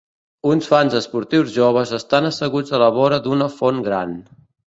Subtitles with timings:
[0.51, 4.19] Uns fans esportius joves estan asseguts a la vora d'una font gran.